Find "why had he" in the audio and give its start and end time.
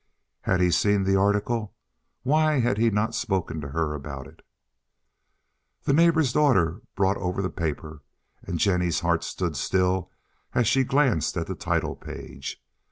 2.23-2.89